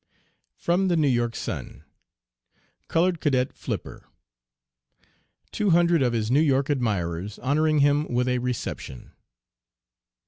[0.55, 1.83] (From the New York Sun.)
[2.87, 4.07] COLORED CADET FLIPPER.
[5.51, 9.11] TWO HUNDRED OF HIS NEW YORK ADMIRERS HONORING HIM WITH A RECEPTION.